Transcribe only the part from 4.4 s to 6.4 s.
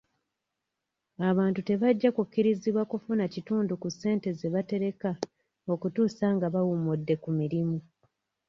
batereka okutuusa